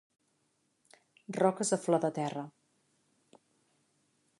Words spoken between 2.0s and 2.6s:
de terra.